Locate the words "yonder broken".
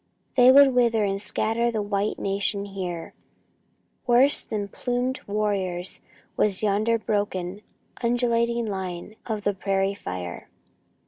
6.63-7.61